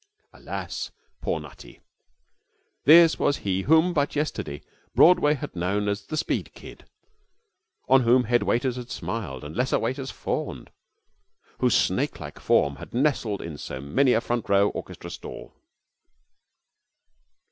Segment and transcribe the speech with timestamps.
[0.33, 0.89] Alas,
[1.21, 1.79] poor Nutty!
[2.85, 4.63] This was he whom but yesterday
[4.95, 6.85] Broadway had known as the Speed Kid,
[7.87, 10.71] on whom head waiters had smiled and lesser waiters fawned;
[11.59, 15.53] whose snake like form had nestled in so many a front row orchestra stall.